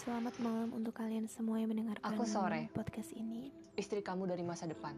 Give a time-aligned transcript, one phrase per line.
[0.00, 2.72] Selamat malam untuk kalian semua yang mendengarkan Aku sore.
[2.72, 3.52] podcast ini.
[3.76, 4.96] Istri kamu dari masa depan.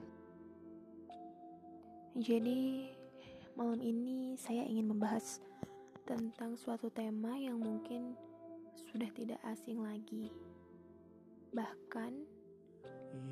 [2.14, 2.86] Jadi,
[3.58, 5.42] malam ini saya ingin membahas
[6.06, 8.14] tentang suatu tema yang mungkin
[8.94, 10.30] sudah tidak asing lagi.
[11.50, 12.12] Bahkan,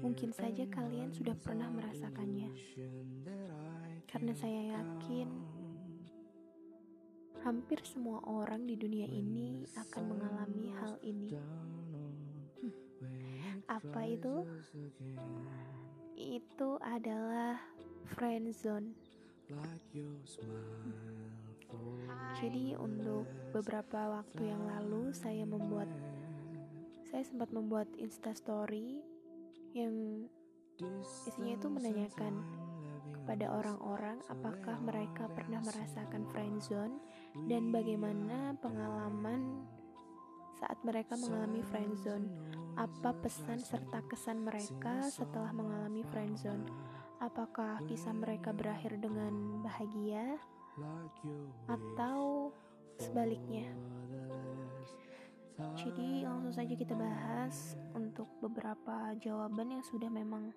[0.03, 2.51] mungkin saja kalian sudah pernah merasakannya.
[4.11, 5.50] Karena saya yakin
[7.41, 11.33] hampir semua orang di dunia ini akan mengalami hal ini.
[12.61, 12.75] Hmm.
[13.69, 14.45] Apa itu?
[16.17, 17.57] Itu adalah
[18.13, 18.93] friend zone.
[22.41, 25.91] Jadi untuk beberapa waktu yang lalu saya membuat
[27.11, 29.03] saya sempat membuat Insta story
[29.75, 30.27] yang
[30.79, 32.35] isinya itu menanyakan
[33.31, 36.99] kepada orang-orang apakah mereka pernah merasakan friend zone
[37.47, 39.71] dan bagaimana pengalaman
[40.59, 42.27] saat mereka mengalami friend zone.
[42.75, 46.67] Apa pesan serta kesan mereka setelah mengalami friend zone?
[47.23, 50.35] Apakah kisah mereka berakhir dengan bahagia
[51.71, 52.51] atau
[52.99, 53.71] sebaliknya?
[55.79, 60.51] Jadi langsung saja kita bahas untuk beberapa jawaban yang sudah memang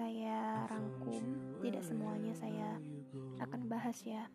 [0.00, 1.20] saya rangkum.
[1.60, 2.80] Tidak semuanya saya
[3.36, 4.32] akan bahas ya.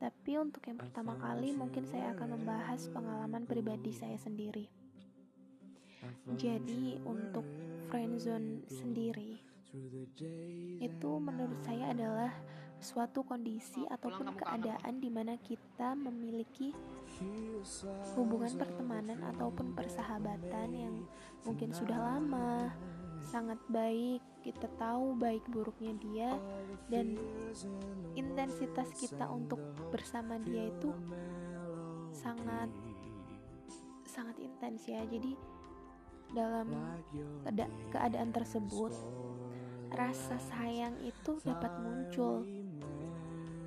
[0.00, 4.72] Tapi untuk yang pertama kali mungkin saya akan membahas pengalaman pribadi saya sendiri.
[6.40, 7.44] Jadi untuk
[7.92, 9.36] friendzone sendiri
[10.80, 12.32] itu menurut saya adalah
[12.82, 16.74] suatu kondisi ataupun keadaan di mana kita memiliki
[18.18, 20.94] hubungan pertemanan ataupun persahabatan yang
[21.46, 22.74] mungkin sudah lama,
[23.22, 26.30] sangat baik, kita tahu baik buruknya dia
[26.90, 27.14] dan
[28.18, 29.58] intensitas kita untuk
[29.94, 30.90] bersama dia itu
[32.10, 32.68] sangat
[34.04, 35.00] sangat intens ya.
[35.06, 35.38] Jadi
[36.32, 36.68] dalam
[37.92, 38.92] keadaan tersebut
[39.92, 42.44] rasa sayang itu dapat muncul.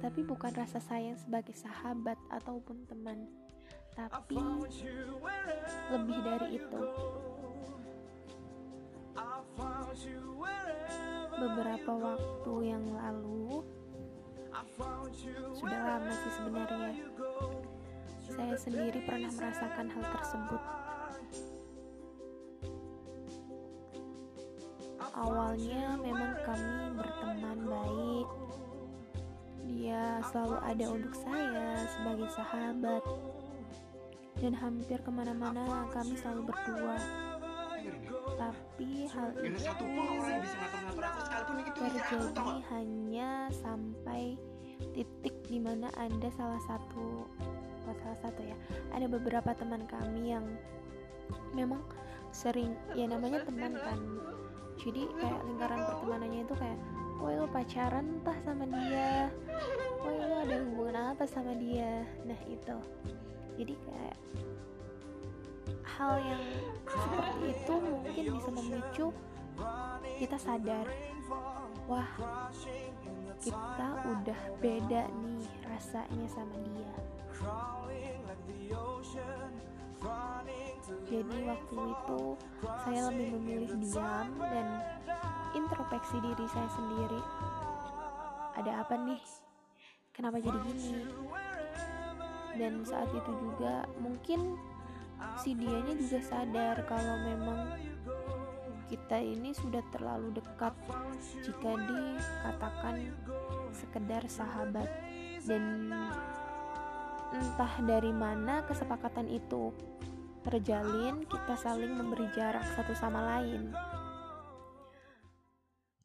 [0.03, 3.25] Tapi bukan rasa sayang sebagai sahabat ataupun teman,
[3.95, 4.37] tapi
[5.89, 6.81] lebih dari itu
[11.35, 13.63] beberapa waktu yang lalu
[15.55, 16.93] sudah lama sih sebenarnya
[18.25, 20.61] saya sendiri pernah merasakan hal tersebut.
[25.15, 28.27] Awalnya memang kami berteman baik.
[29.63, 33.03] Dia selalu ada untuk saya sebagai sahabat.
[34.35, 36.99] Dan hampir ke mana-mana kami selalu berdua
[38.35, 39.71] tapi hal itu
[41.75, 44.35] terjadi hanya sampai
[44.91, 47.23] titik di mana ada salah satu
[47.85, 48.57] oh salah satu ya.
[48.91, 50.45] Ada beberapa teman kami yang
[51.53, 51.81] memang
[52.35, 53.99] sering ya namanya teman kan.
[54.81, 56.79] Jadi kayak lingkaran pertemanannya itu kayak
[57.23, 59.31] woi lo pacaran entah sama dia?
[60.03, 62.03] Woi lo ada hubungan apa sama dia?
[62.27, 62.77] Nah itu.
[63.55, 64.17] Jadi kayak
[65.85, 66.43] hal yang
[66.85, 69.07] seperti itu mungkin bisa memicu
[70.19, 70.87] kita sadar
[71.85, 72.09] wah
[73.39, 76.93] kita udah beda nih rasanya sama dia.
[81.05, 82.21] Jadi waktu itu
[82.85, 84.67] saya lebih memilih diam dan
[85.53, 87.21] introspeksi diri saya sendiri.
[88.57, 89.21] Ada apa nih?
[90.15, 91.05] Kenapa jadi gini?
[92.55, 94.55] Dan saat itu juga mungkin
[95.39, 97.59] si dianya juga sadar kalau memang
[98.85, 100.73] kita ini sudah terlalu dekat.
[101.41, 102.95] Jika dikatakan
[103.73, 104.89] sekedar sahabat.
[105.45, 105.93] Dan
[107.33, 109.69] entah dari mana kesepakatan itu
[110.41, 113.73] terjalin kita saling memberi jarak satu sama lain.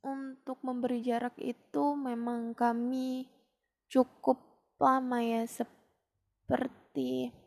[0.00, 3.28] Untuk memberi jarak itu memang kami
[3.88, 4.40] cukup
[4.80, 7.39] lama ya seperti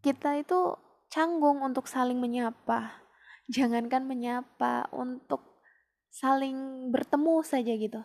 [0.00, 0.76] kita itu
[1.12, 3.04] canggung untuk saling menyapa.
[3.50, 5.60] Jangankan menyapa, untuk
[6.08, 8.00] saling bertemu saja gitu.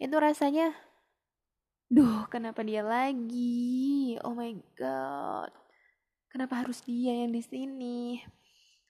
[0.00, 0.72] Itu rasanya,
[1.92, 4.16] duh, kenapa dia lagi?
[4.24, 5.52] Oh my god,
[6.32, 8.22] kenapa harus dia yang di sini?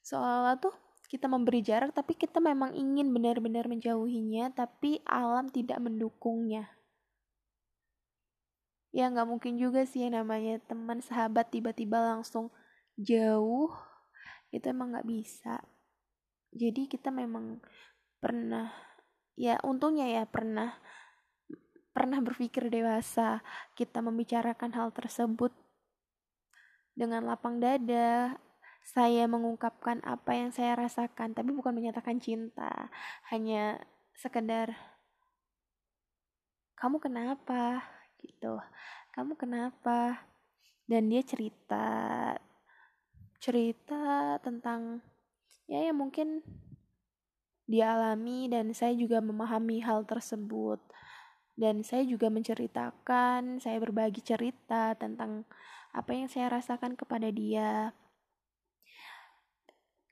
[0.04, 0.76] Soalnya tuh
[1.08, 6.77] kita memberi jarak, tapi kita memang ingin benar-benar menjauhinya, tapi alam tidak mendukungnya
[8.94, 12.48] ya nggak mungkin juga sih yang namanya teman sahabat tiba-tiba langsung
[12.96, 13.70] jauh.
[14.48, 15.60] Itu emang nggak bisa.
[16.52, 17.60] Jadi kita memang
[18.18, 18.72] pernah
[19.38, 20.74] ya untungnya ya pernah
[21.94, 23.42] pernah berpikir dewasa
[23.78, 25.54] kita membicarakan hal tersebut
[26.98, 28.38] dengan lapang dada
[28.82, 32.90] saya mengungkapkan apa yang saya rasakan tapi bukan menyatakan cinta
[33.30, 33.78] hanya
[34.18, 34.74] sekedar
[36.74, 37.82] kamu kenapa
[38.20, 38.58] gitu.
[39.14, 40.26] Kamu kenapa?
[40.88, 41.86] Dan dia cerita
[43.38, 44.98] cerita tentang
[45.70, 46.42] ya yang mungkin
[47.68, 50.80] dialami dan saya juga memahami hal tersebut.
[51.58, 55.42] Dan saya juga menceritakan saya berbagi cerita tentang
[55.90, 57.92] apa yang saya rasakan kepada dia.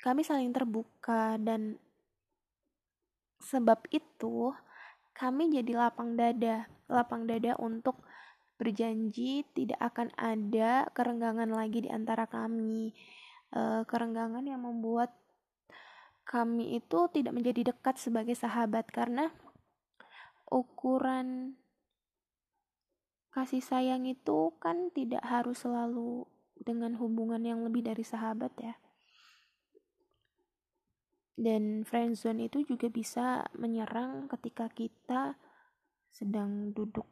[0.02, 1.79] Kami saling terbuka dan
[3.41, 4.50] sebab itu
[5.17, 8.05] kami jadi lapang dada lapang dada untuk
[8.57, 12.97] berjanji tidak akan ada kerenggangan lagi di antara kami.
[13.53, 15.13] E, kerenggangan yang membuat
[16.27, 19.31] kami itu tidak menjadi dekat sebagai sahabat karena
[20.51, 21.55] ukuran
[23.31, 26.25] kasih sayang itu kan tidak harus selalu
[26.57, 28.75] dengan hubungan yang lebih dari sahabat ya
[31.37, 35.37] dan friendzone itu juga bisa menyerang ketika kita
[36.09, 37.05] sedang duduk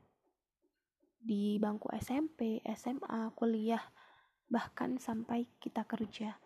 [1.21, 3.85] di bangku SMP, SMA, kuliah,
[4.49, 6.41] bahkan sampai kita kerja.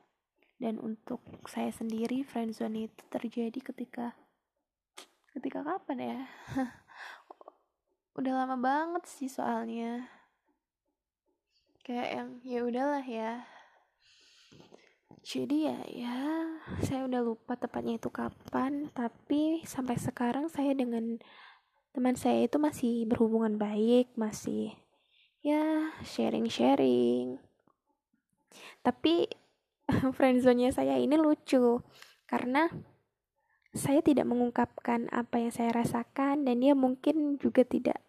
[0.58, 4.18] Dan untuk saya sendiri friendzone itu terjadi ketika
[5.30, 6.20] ketika kapan ya?
[8.18, 10.10] Udah lama banget sih soalnya.
[11.86, 13.46] Kayak yang ya udahlah ya,
[15.22, 16.18] jadi ya ya
[16.84, 21.18] saya udah lupa tepatnya itu kapan tapi sampai sekarang saya dengan
[21.92, 24.74] teman saya itu masih berhubungan baik masih
[25.42, 27.38] ya sharing sharing
[28.82, 29.28] tapi
[30.16, 31.82] friendzone saya ini lucu
[32.28, 32.68] karena
[33.72, 38.00] saya tidak mengungkapkan apa yang saya rasakan dan dia mungkin juga tidak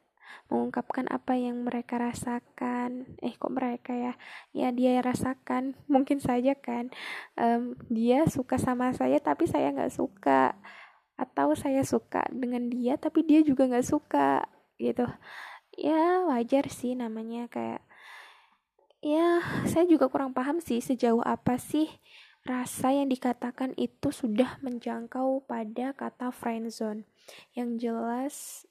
[0.50, 3.06] mengungkapkan apa yang mereka rasakan.
[3.22, 4.14] Eh kok mereka ya?
[4.52, 5.78] Ya dia rasakan.
[5.94, 6.90] Mungkin saja kan.
[7.38, 10.58] Um, dia suka sama saya tapi saya nggak suka.
[11.20, 14.48] Atau saya suka dengan dia tapi dia juga nggak suka
[14.80, 15.06] gitu.
[15.78, 17.84] Ya wajar sih namanya kayak
[19.00, 21.88] ya saya juga kurang paham sih sejauh apa sih
[22.44, 27.08] rasa yang dikatakan itu sudah menjangkau pada kata friendzone
[27.56, 28.66] yang jelas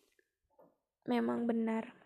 [1.09, 1.97] memang benar.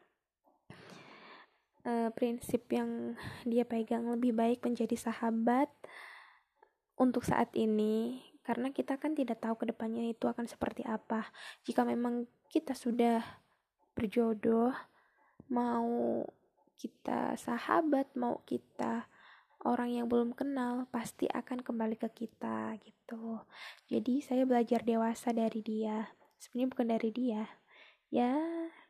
[1.82, 5.66] Uh, prinsip yang dia pegang lebih baik menjadi sahabat
[6.94, 11.26] untuk saat ini karena kita kan tidak tahu ke depannya itu akan seperti apa.
[11.66, 13.18] Jika memang kita sudah
[13.98, 14.70] berjodoh
[15.50, 16.22] mau
[16.78, 19.10] kita sahabat mau kita
[19.62, 23.42] orang yang belum kenal pasti akan kembali ke kita gitu.
[23.90, 26.14] Jadi saya belajar dewasa dari dia.
[26.38, 27.61] Sebenarnya bukan dari dia
[28.12, 28.36] ya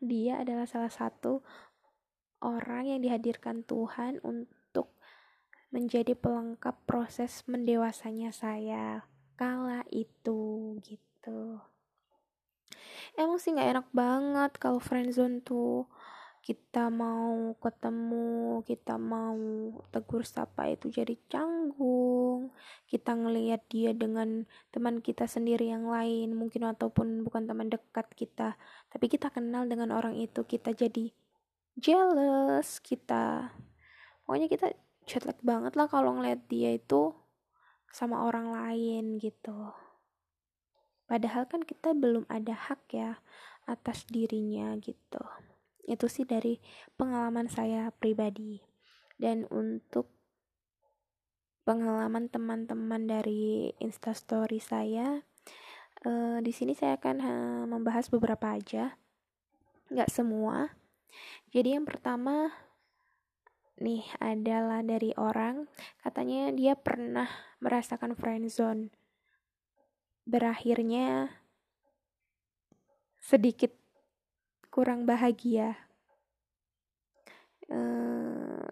[0.02, 1.46] dia adalah salah satu
[2.42, 4.98] orang yang dihadirkan Tuhan untuk
[5.70, 9.06] menjadi pelengkap proses mendewasanya saya
[9.38, 11.62] kala itu gitu.
[13.14, 15.86] Emang sih nggak enak banget kalau friendzone tuh
[16.42, 19.38] kita mau ketemu, kita mau
[19.94, 22.50] tegur sapa itu jadi canggung.
[22.90, 24.42] Kita ngelihat dia dengan
[24.74, 28.58] teman kita sendiri yang lain, mungkin ataupun bukan teman dekat kita,
[28.90, 31.14] tapi kita kenal dengan orang itu, kita jadi
[31.78, 33.54] jealous, kita
[34.26, 34.66] pokoknya kita
[35.06, 37.14] jet banget lah kalau ngeliat dia itu
[37.94, 39.70] sama orang lain gitu.
[41.06, 43.22] Padahal kan kita belum ada hak ya
[43.70, 45.22] atas dirinya gitu
[45.86, 46.58] itu sih dari
[46.94, 48.62] pengalaman saya pribadi.
[49.18, 50.10] Dan untuk
[51.62, 55.22] pengalaman teman-teman dari instastory saya
[56.06, 58.98] uh, di sini saya akan uh, membahas beberapa aja.
[59.90, 60.74] Nggak semua.
[61.52, 62.50] Jadi yang pertama
[63.78, 65.70] nih adalah dari orang.
[66.02, 67.28] Katanya dia pernah
[67.62, 68.90] merasakan friendzone
[70.22, 71.34] berakhirnya
[73.18, 73.74] sedikit
[74.72, 75.76] kurang bahagia.
[77.68, 78.64] Uh,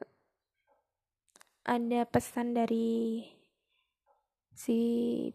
[1.68, 3.28] ada pesan dari
[4.56, 4.80] si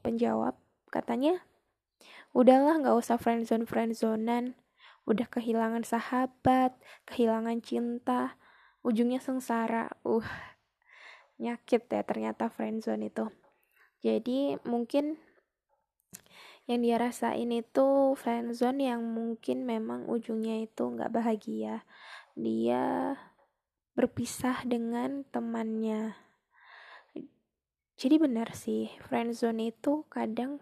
[0.02, 0.58] penjawab
[0.90, 1.42] katanya
[2.34, 4.54] udahlah nggak usah friendzone friendzonan
[5.06, 6.74] udah kehilangan sahabat
[7.06, 8.34] kehilangan cinta
[8.82, 9.94] ujungnya sengsara.
[10.02, 10.26] Uh
[11.36, 13.28] nyakit ya ternyata friendzone itu.
[14.02, 15.20] Jadi mungkin
[16.66, 21.86] yang dia rasain itu friendzone yang mungkin memang ujungnya itu nggak bahagia.
[22.34, 23.14] Dia
[23.94, 26.18] berpisah dengan temannya.
[27.96, 30.60] Jadi benar sih friendzone itu kadang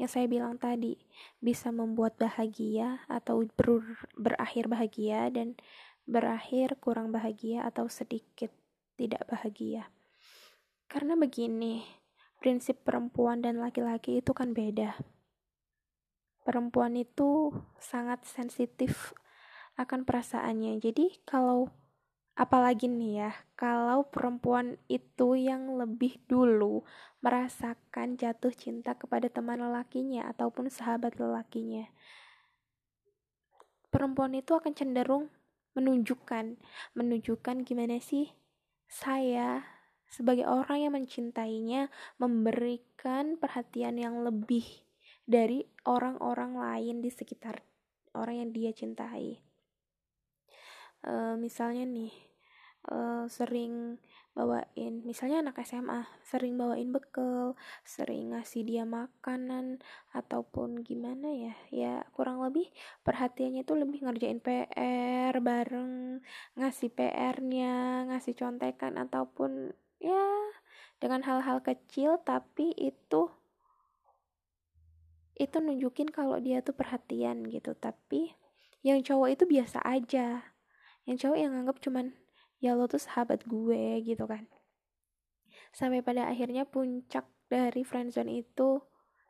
[0.00, 0.98] yang saya bilang tadi
[1.38, 3.84] bisa membuat bahagia atau ber
[4.18, 5.54] berakhir bahagia dan
[6.08, 8.50] berakhir kurang bahagia atau sedikit
[8.96, 9.92] tidak bahagia.
[10.88, 11.86] Karena begini
[12.42, 14.98] prinsip perempuan dan laki-laki itu kan beda.
[16.42, 19.14] Perempuan itu sangat sensitif
[19.78, 20.82] akan perasaannya.
[20.82, 21.70] Jadi kalau
[22.34, 26.82] apalagi nih ya, kalau perempuan itu yang lebih dulu
[27.22, 31.86] merasakan jatuh cinta kepada teman lelakinya ataupun sahabat lelakinya.
[33.92, 35.28] Perempuan itu akan cenderung
[35.78, 36.58] menunjukkan,
[36.96, 38.32] menunjukkan gimana sih
[38.88, 39.64] saya
[40.12, 41.88] sebagai orang yang mencintainya
[42.20, 44.64] memberikan perhatian yang lebih
[45.32, 47.64] dari orang-orang lain di sekitar
[48.12, 49.40] orang yang dia cintai.
[51.02, 52.12] Uh, misalnya nih,
[52.92, 53.96] uh, sering
[54.32, 57.52] bawain misalnya anak SMA sering bawain bekal
[57.84, 59.84] sering ngasih dia makanan
[60.16, 62.64] ataupun gimana ya ya kurang lebih
[63.04, 66.24] perhatiannya itu lebih ngerjain PR bareng
[66.56, 70.32] ngasih PR-nya ngasih contekan ataupun ya
[70.96, 73.28] dengan hal-hal kecil tapi itu
[75.42, 77.74] itu nunjukin kalau dia tuh perhatian gitu.
[77.74, 78.30] Tapi
[78.86, 80.54] yang cowok itu biasa aja.
[81.02, 82.14] Yang cowok yang anggap cuman
[82.62, 84.46] ya lo tuh sahabat gue gitu kan.
[85.74, 88.78] Sampai pada akhirnya puncak dari friendzone itu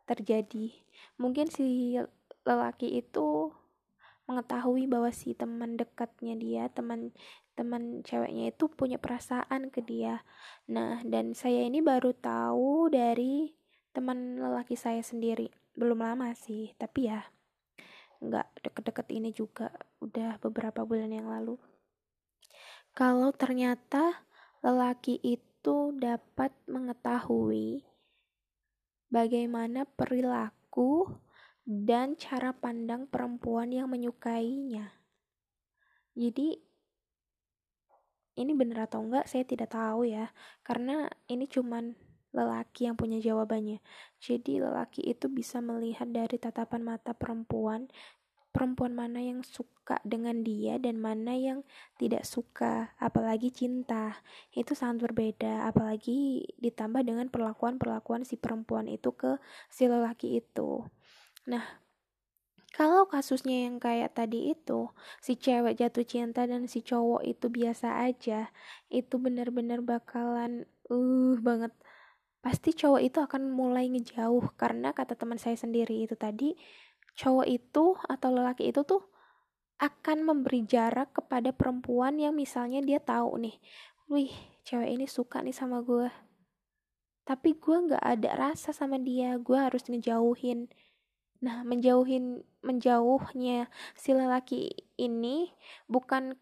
[0.05, 0.77] terjadi.
[1.17, 1.97] Mungkin si
[2.45, 3.55] lelaki itu
[4.29, 7.11] mengetahui bahwa si teman dekatnya dia teman
[7.59, 10.23] teman ceweknya itu punya perasaan ke dia.
[10.69, 13.57] Nah dan saya ini baru tahu dari
[13.93, 17.21] teman lelaki saya sendiri belum lama sih tapi ya
[18.23, 21.59] nggak deket-deket ini juga udah beberapa bulan yang lalu
[22.93, 24.29] kalau ternyata
[24.63, 27.83] lelaki itu dapat mengetahui
[29.13, 31.09] bagaimana perilaku
[31.63, 34.91] dan cara pandang perempuan yang menyukainya.
[36.17, 36.59] Jadi
[38.33, 40.33] ini benar atau enggak saya tidak tahu ya,
[40.65, 41.93] karena ini cuman
[42.33, 43.79] lelaki yang punya jawabannya.
[44.19, 47.89] Jadi lelaki itu bisa melihat dari tatapan mata perempuan
[48.53, 51.65] perempuan mana yang suka dengan dia dan mana yang
[51.97, 54.21] tidak suka, apalagi cinta.
[54.53, 59.41] Itu sangat berbeda, apalagi ditambah dengan perlakuan-perlakuan si perempuan itu ke
[59.73, 60.85] si lelaki itu.
[61.49, 61.65] Nah,
[62.77, 68.05] kalau kasusnya yang kayak tadi itu, si cewek jatuh cinta dan si cowok itu biasa
[68.05, 68.53] aja,
[68.93, 71.73] itu benar-benar bakalan uh banget.
[72.43, 76.59] Pasti cowok itu akan mulai ngejauh karena kata teman saya sendiri itu tadi
[77.15, 79.07] cowok itu atau lelaki itu tuh
[79.79, 83.57] akan memberi jarak kepada perempuan yang misalnya dia tahu nih,
[84.11, 86.07] wih cewek ini suka nih sama gue,
[87.23, 90.71] tapi gue nggak ada rasa sama dia, gue harus ngejauhin.
[91.43, 93.67] Nah, menjauhin menjauhnya
[93.99, 95.51] si lelaki ini
[95.91, 96.39] bukan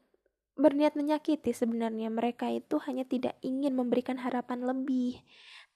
[0.61, 2.13] berniat menyakiti sebenarnya.
[2.13, 5.21] Mereka itu hanya tidak ingin memberikan harapan lebih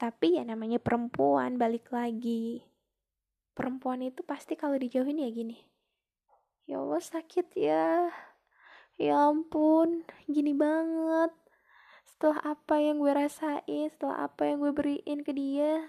[0.04, 2.60] tapi ya namanya perempuan balik lagi.
[3.56, 5.56] Perempuan itu pasti kalau dijauhin ya gini.
[6.68, 8.12] Ya Allah sakit ya.
[9.00, 11.32] Ya ampun gini banget.
[12.04, 15.88] Setelah apa yang gue rasain setelah apa yang gue beriin ke dia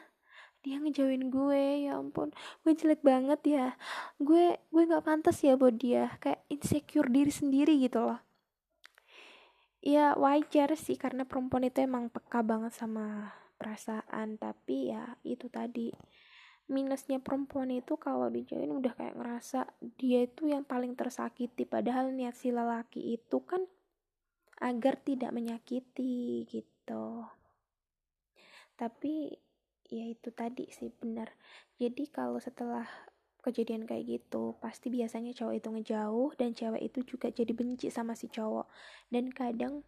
[0.64, 2.32] dia ngejauhin gue ya ampun.
[2.64, 3.68] Gue jelek banget ya.
[4.16, 6.16] Gue gue nggak pantas ya buat dia.
[6.24, 8.24] Kayak insecure diri sendiri gitu loh.
[9.84, 15.92] Ya wajar sih karena perempuan itu emang peka banget sama perasaan tapi ya itu tadi.
[16.66, 19.70] Minusnya perempuan itu kalau dijauhin udah kayak ngerasa
[20.02, 23.62] dia itu yang paling tersakiti padahal niat si lelaki itu kan
[24.60, 27.28] agar tidak menyakiti gitu.
[28.74, 29.30] Tapi
[29.86, 31.30] ya itu tadi sih benar.
[31.78, 32.88] Jadi kalau setelah
[33.46, 38.18] kejadian kayak gitu pasti biasanya cowok itu ngejauh dan cewek itu juga jadi benci sama
[38.18, 38.66] si cowok.
[39.14, 39.86] Dan kadang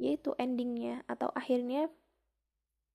[0.00, 1.92] yaitu endingnya atau akhirnya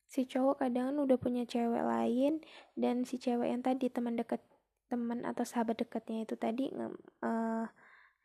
[0.10, 2.42] si cowok kadang udah punya cewek lain
[2.74, 4.42] dan si cewek yang tadi teman deket
[4.90, 7.66] teman atau sahabat dekatnya itu tadi uh,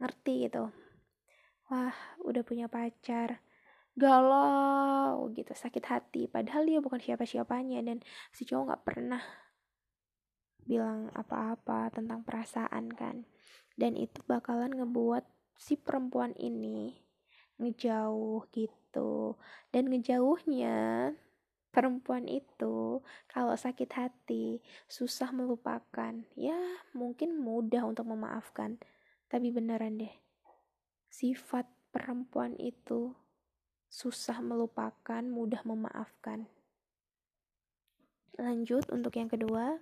[0.01, 0.73] ngerti gitu.
[1.69, 1.93] Wah
[2.25, 3.45] udah punya pacar.
[3.95, 6.27] Galau gitu sakit hati.
[6.27, 8.01] Padahal dia bukan siapa-siapanya dan
[8.33, 9.23] si cowok nggak pernah
[10.65, 13.29] bilang apa-apa tentang perasaan kan.
[13.77, 15.29] Dan itu bakalan ngebuat
[15.61, 16.97] si perempuan ini
[17.61, 19.37] ngejauh gitu.
[19.69, 21.13] Dan ngejauhnya
[21.75, 26.15] perempuan itu kalau sakit hati susah melupakan.
[26.39, 26.57] Ya
[26.95, 28.79] mungkin mudah untuk memaafkan.
[29.27, 30.15] Tapi beneran deh
[31.15, 33.15] sifat perempuan itu
[33.87, 36.51] susah melupakan mudah memaafkan.
[38.35, 39.79] Lanjut untuk yang kedua.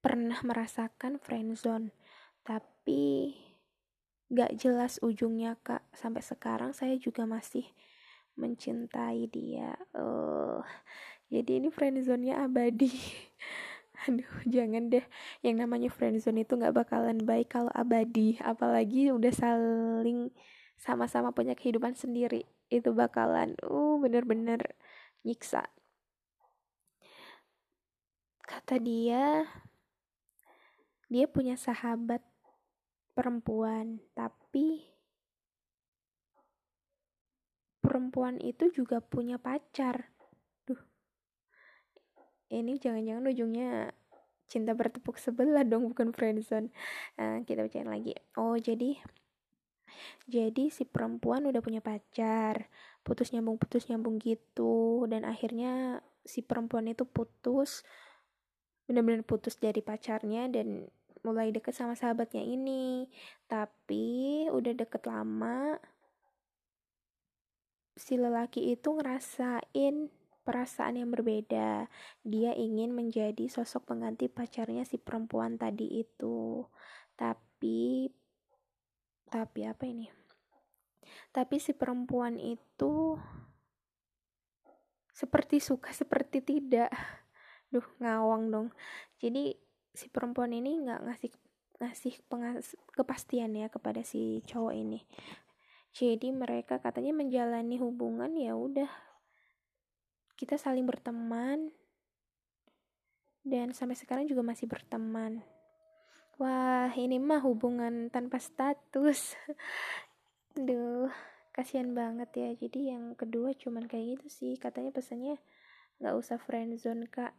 [0.00, 1.92] Pernah merasakan friendzone
[2.44, 3.36] tapi
[4.32, 5.84] gak jelas ujungnya kak.
[5.92, 7.68] Sampai sekarang saya juga masih
[8.34, 9.74] mencintai dia.
[9.94, 10.60] Uh,
[11.30, 12.90] jadi ini friendzone-nya abadi.
[14.06, 15.04] Aduh jangan deh.
[15.40, 18.36] Yang namanya friendzone itu nggak bakalan baik kalau abadi.
[18.42, 20.30] Apalagi udah saling
[20.78, 22.44] sama-sama punya kehidupan sendiri.
[22.68, 24.74] Itu bakalan uh bener-bener
[25.24, 25.64] nyiksa.
[28.44, 29.48] Kata dia
[31.08, 32.20] dia punya sahabat
[33.14, 34.93] perempuan tapi
[37.94, 40.10] perempuan itu juga punya pacar.
[40.66, 40.82] Duh.
[42.50, 43.94] Ini jangan-jangan ujungnya
[44.50, 46.74] cinta bertepuk sebelah dong bukan friendzone.
[47.14, 48.18] Nah, kita bacain lagi.
[48.34, 48.98] Oh jadi
[50.26, 52.66] jadi si perempuan udah punya pacar.
[53.06, 55.06] Putus nyambung putus nyambung gitu.
[55.06, 57.86] Dan akhirnya si perempuan itu putus
[58.90, 60.90] benar-benar putus dari pacarnya dan
[61.22, 63.06] mulai deket sama sahabatnya ini.
[63.46, 65.78] Tapi udah deket lama
[68.04, 70.12] si lelaki itu ngerasain
[70.44, 71.88] perasaan yang berbeda.
[72.20, 76.68] Dia ingin menjadi sosok pengganti pacarnya si perempuan tadi itu.
[77.16, 78.12] Tapi
[79.24, 80.04] tapi apa ini?
[81.32, 83.16] Tapi si perempuan itu
[85.08, 86.92] seperti suka seperti tidak.
[87.72, 88.68] Duh, ngawang dong.
[89.16, 89.56] Jadi
[89.96, 91.32] si perempuan ini nggak ngasih
[91.80, 92.14] ngasih
[92.92, 95.00] kepastian ya kepada si cowok ini.
[95.94, 98.90] Jadi mereka katanya menjalani hubungan ya udah.
[100.34, 101.70] Kita saling berteman.
[103.46, 105.46] Dan sampai sekarang juga masih berteman.
[106.34, 109.38] Wah ini mah hubungan tanpa status.
[110.66, 111.14] Duh,
[111.54, 112.50] kasihan banget ya.
[112.58, 114.52] Jadi yang kedua cuman kayak gitu sih.
[114.58, 115.38] Katanya pesannya
[116.02, 117.38] nggak usah friendzone kak.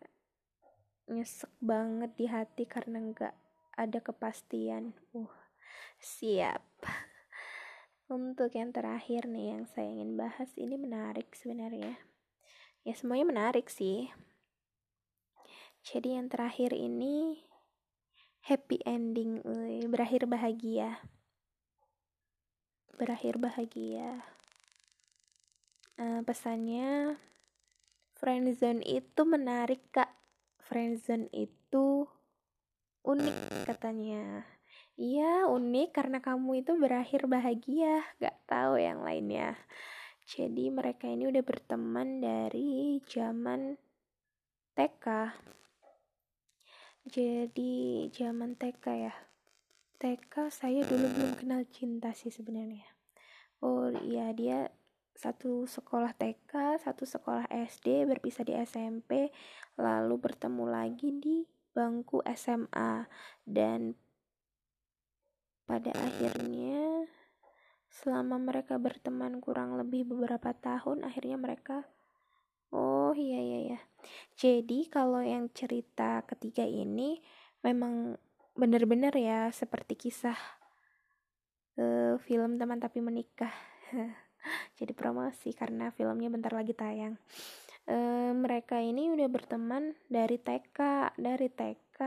[1.11, 3.35] Nyesek banget di hati karena nggak
[3.75, 4.95] ada kepastian.
[5.11, 5.43] Uh
[5.99, 6.63] siap
[8.05, 11.97] untuk yang terakhir nih yang saya ingin bahas ini menarik sebenarnya.
[12.85, 14.13] Ya semuanya menarik sih.
[15.81, 17.41] Jadi yang terakhir ini
[18.45, 19.41] happy ending
[19.89, 21.01] berakhir bahagia.
[22.93, 24.21] Berakhir bahagia.
[25.97, 27.17] Uh, pesannya
[28.13, 30.13] friendzone itu menarik kak.
[30.61, 32.05] Friendzone itu
[33.05, 34.54] unik katanya
[34.95, 39.59] Iya unik karena kamu itu berakhir bahagia Gak tahu yang lainnya
[40.25, 43.77] jadi mereka ini udah berteman dari zaman
[44.73, 45.05] TK.
[47.05, 49.13] Jadi zaman TK ya.
[50.01, 52.89] TK saya dulu belum kenal cinta sih sebenarnya.
[53.61, 54.73] Oh iya dia
[55.13, 59.29] satu sekolah TK, satu sekolah SD, berpisah di SMP,
[59.77, 63.05] lalu bertemu lagi di bangku SMA
[63.45, 63.93] dan
[65.65, 67.09] pada akhirnya
[67.89, 71.85] selama mereka berteman kurang lebih beberapa tahun akhirnya mereka
[72.73, 73.79] oh iya iya ya
[74.37, 77.21] jadi kalau yang cerita ketiga ini
[77.65, 78.17] memang
[78.55, 80.37] benar-benar ya seperti kisah
[81.79, 83.51] uh, film teman tapi menikah.
[84.79, 87.17] Jadi promosi karena filmnya bentar lagi tayang
[87.89, 91.99] uh, mereka ini udah berteman dari TK dari TK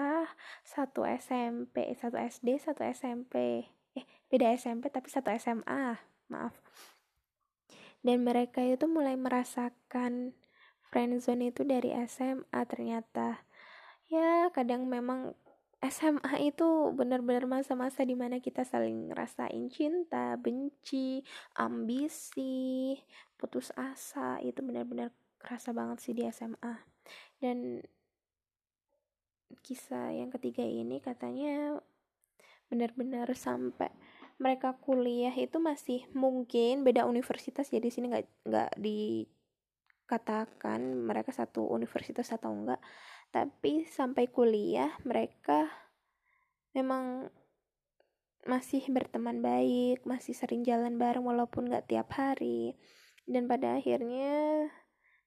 [0.62, 3.66] satu SMP satu SD satu SMP
[4.28, 6.54] beda SMP tapi satu SMA maaf.
[8.04, 10.36] Dan mereka itu mulai merasakan
[10.88, 13.42] friendzone itu dari SMA ternyata.
[14.08, 15.34] Ya kadang memang
[15.78, 21.22] SMA itu benar-benar masa-masa di mana kita saling ngerasain cinta, benci,
[21.54, 22.98] ambisi,
[23.38, 26.74] putus asa itu benar-benar kerasa banget sih di SMA
[27.38, 27.82] dan
[29.64, 31.80] kisah yang ketiga ini katanya
[32.68, 33.88] benar-benar sampai
[34.38, 37.72] mereka kuliah itu masih mungkin beda universitas.
[37.72, 38.78] Jadi sini nggak nggak
[40.06, 42.78] dikatakan mereka satu universitas atau enggak
[43.28, 45.68] tapi sampai kuliah mereka
[46.72, 47.28] memang
[48.48, 52.78] masih berteman baik masih sering jalan bareng walaupun nggak tiap hari.
[53.28, 54.64] Dan pada akhirnya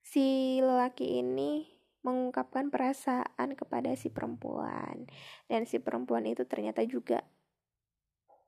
[0.01, 1.69] si lelaki ini
[2.01, 5.05] mengungkapkan perasaan kepada si perempuan
[5.45, 7.21] dan si perempuan itu ternyata juga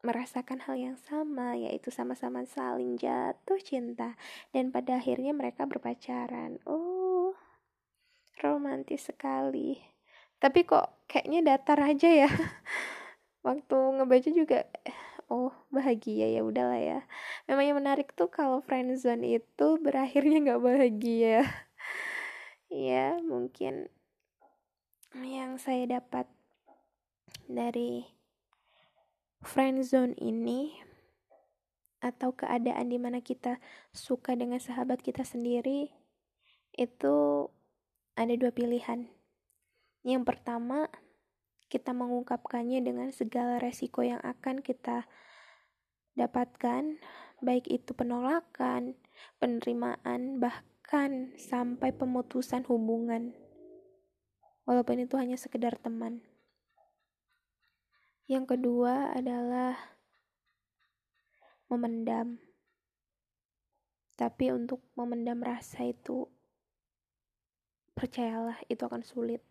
[0.03, 4.19] merasakan hal yang sama, yaitu sama-sama saling jatuh cinta,
[4.51, 6.59] dan pada akhirnya mereka berpacaran.
[6.67, 7.31] Oh,
[8.43, 9.79] romantis sekali.
[10.43, 12.29] Tapi kok kayaknya datar aja ya.
[13.47, 14.67] Waktu ngebaca juga,
[15.29, 16.99] oh bahagia ya udahlah ya.
[17.45, 21.43] Memang yang menarik tuh kalau friendzone itu berakhirnya nggak bahagia.
[22.73, 23.88] ya mungkin
[25.13, 26.25] yang saya dapat
[27.45, 28.09] dari
[29.45, 30.73] friendzone ini
[32.01, 33.62] atau keadaan di mana kita
[33.93, 35.93] suka dengan sahabat kita sendiri
[36.73, 37.47] itu
[38.17, 39.07] ada dua pilihan
[40.03, 40.89] yang pertama
[41.73, 45.09] kita mengungkapkannya dengan segala resiko yang akan kita
[46.13, 47.01] dapatkan
[47.41, 48.93] baik itu penolakan
[49.41, 53.33] penerimaan bahkan sampai pemutusan hubungan
[54.69, 56.21] walaupun itu hanya sekedar teman
[58.23, 59.75] yang kedua adalah
[61.67, 62.39] memendam.
[64.15, 66.29] Tapi untuk memendam rasa itu
[67.97, 69.43] percayalah itu akan sulit.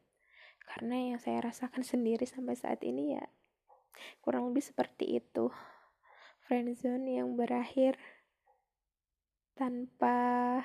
[0.67, 3.25] Karena yang saya rasakan sendiri sampai saat ini ya
[4.25, 5.53] kurang lebih seperti itu.
[6.49, 7.99] Friendzone yang berakhir
[9.55, 10.59] tanpa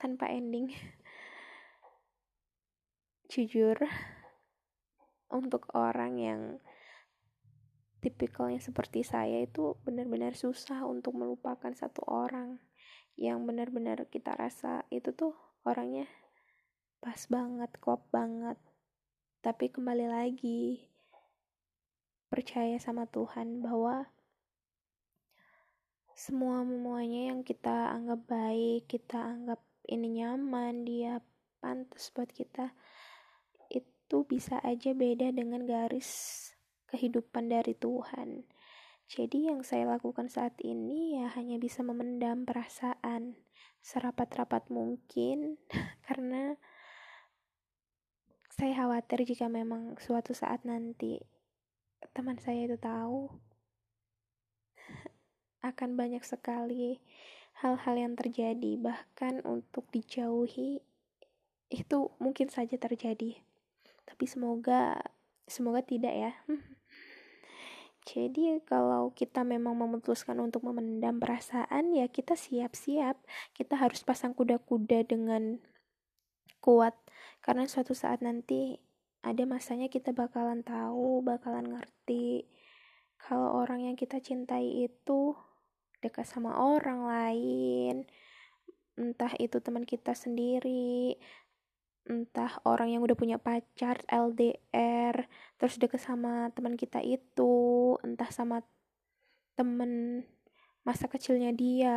[0.00, 0.72] tanpa ending.
[3.32, 3.80] Jujur
[5.32, 6.40] untuk orang yang
[8.04, 12.60] tipikalnya seperti saya itu benar-benar susah untuk melupakan satu orang
[13.16, 15.32] yang benar-benar kita rasa itu tuh
[15.64, 16.04] orangnya
[17.00, 18.60] pas banget, klop banget.
[19.44, 20.80] Tapi kembali lagi
[22.32, 24.08] percaya sama Tuhan bahwa
[26.16, 31.20] semua semuanya yang kita anggap baik, kita anggap ini nyaman, dia
[31.60, 32.72] pantas buat kita,
[33.68, 36.48] itu bisa aja beda dengan garis
[36.88, 38.48] kehidupan dari Tuhan.
[39.12, 43.36] Jadi yang saya lakukan saat ini ya hanya bisa memendam perasaan
[43.84, 45.60] serapat-rapat mungkin
[46.08, 46.56] karena
[48.54, 51.18] saya khawatir jika memang suatu saat nanti
[52.14, 53.26] teman saya itu tahu
[55.74, 57.02] akan banyak sekali
[57.58, 58.78] hal-hal yang terjadi.
[58.78, 60.78] Bahkan untuk dijauhi
[61.66, 63.42] itu mungkin saja terjadi.
[64.06, 65.02] Tapi semoga
[65.50, 66.32] semoga tidak ya.
[68.04, 73.18] Jadi kalau kita memang memutuskan untuk memendam perasaan ya kita siap-siap.
[73.50, 75.58] Kita harus pasang kuda-kuda dengan
[76.60, 76.96] kuat
[77.44, 78.80] karena suatu saat nanti
[79.20, 82.48] ada masanya kita bakalan tahu, bakalan ngerti
[83.20, 85.36] kalau orang yang kita cintai itu
[86.00, 87.94] dekat sama orang lain.
[88.96, 91.16] Entah itu teman kita sendiri,
[92.04, 95.24] entah orang yang udah punya pacar LDR
[95.56, 98.60] terus deket sama teman kita itu entah sama
[99.56, 100.24] temen
[100.84, 101.96] masa kecilnya dia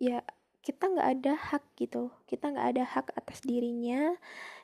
[0.00, 0.24] ya
[0.64, 2.08] kita nggak ada hak gitu.
[2.24, 4.16] Kita nggak ada hak atas dirinya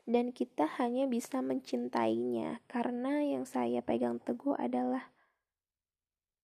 [0.08, 2.64] dan kita hanya bisa mencintainya.
[2.64, 5.12] Karena yang saya pegang teguh adalah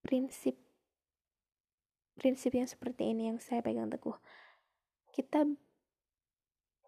[0.05, 0.61] prinsip
[2.17, 4.17] prinsip yang seperti ini yang saya pegang teguh.
[5.13, 5.49] Kita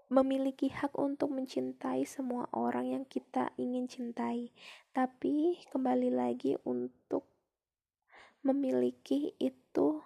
[0.08, 4.52] memiliki hak untuk mencintai semua orang yang kita ingin cintai,
[4.96, 7.28] tapi kembali lagi untuk
[8.40, 10.00] memiliki itu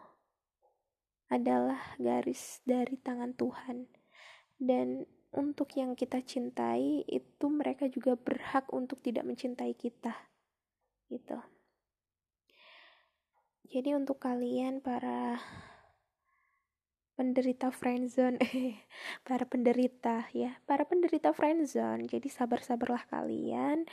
[1.33, 3.89] adalah garis dari tangan Tuhan,
[4.61, 10.13] dan untuk yang kita cintai itu mereka juga berhak untuk tidak mencintai kita,
[11.09, 11.41] gitu.
[13.73, 15.41] Jadi, untuk kalian para
[17.13, 18.41] penderita friendzone
[19.29, 23.85] para penderita ya para penderita friendzone jadi sabar-sabarlah kalian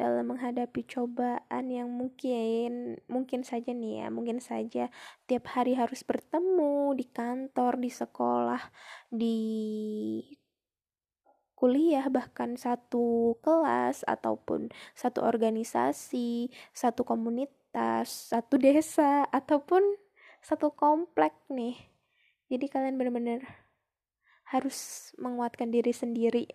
[0.00, 4.88] dalam menghadapi cobaan yang mungkin mungkin saja nih ya mungkin saja
[5.28, 8.62] tiap hari harus bertemu di kantor di sekolah
[9.12, 9.40] di
[11.52, 19.84] kuliah bahkan satu kelas ataupun satu organisasi satu komunitas satu desa ataupun
[20.40, 21.76] satu komplek nih
[22.48, 23.44] jadi kalian benar-benar
[24.50, 26.50] harus menguatkan diri sendiri.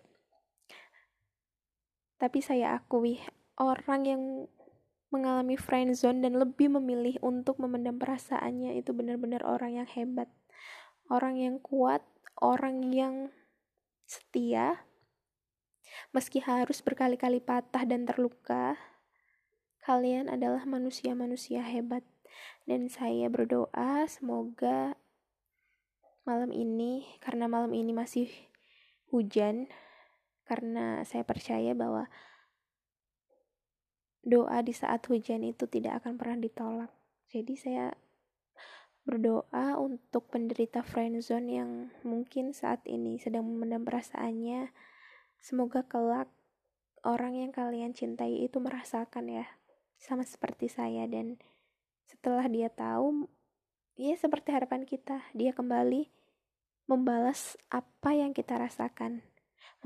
[2.20, 3.20] Tapi saya akui
[3.56, 4.22] orang yang
[5.08, 10.28] mengalami friend zone dan lebih memilih untuk memendam perasaannya itu benar-benar orang yang hebat.
[11.06, 12.02] Orang yang kuat,
[12.42, 13.30] orang yang
[14.04, 14.84] setia.
[16.10, 18.74] Meski harus berkali-kali patah dan terluka,
[19.86, 22.02] kalian adalah manusia-manusia hebat.
[22.66, 24.98] Dan saya berdoa semoga
[26.26, 28.26] malam ini karena malam ini masih
[29.14, 29.70] hujan
[30.42, 32.10] karena saya percaya bahwa
[34.26, 36.90] doa di saat hujan itu tidak akan pernah ditolak.
[37.30, 37.94] Jadi saya
[39.06, 41.70] berdoa untuk penderita friendzone yang
[42.02, 44.74] mungkin saat ini sedang memendam perasaannya.
[45.38, 46.26] Semoga kelak
[47.06, 49.46] orang yang kalian cintai itu merasakan ya,
[49.94, 51.38] sama seperti saya dan
[52.10, 53.30] setelah dia tahu
[53.94, 56.10] ya seperti harapan kita, dia kembali
[56.90, 59.22] membalas apa yang kita rasakan.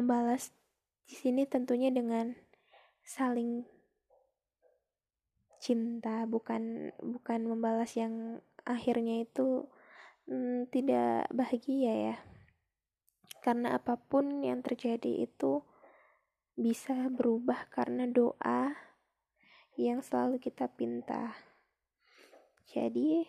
[0.00, 0.56] Membalas
[1.04, 2.32] di sini tentunya dengan
[3.04, 3.68] saling
[5.60, 9.68] cinta bukan bukan membalas yang akhirnya itu
[10.24, 12.16] hmm, tidak bahagia ya
[13.40, 15.64] karena apa pun yang terjadi itu
[16.60, 18.76] bisa berubah karena doa
[19.80, 21.32] yang selalu kita pinta.
[22.68, 23.24] Jadi,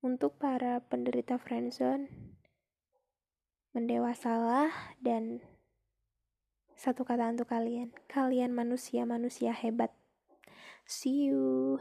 [0.00, 2.08] untuk para penderita friendzone,
[3.76, 5.44] mendewasalah dan
[6.78, 9.92] satu kata untuk kalian, kalian manusia-manusia hebat.
[10.88, 11.78] See you.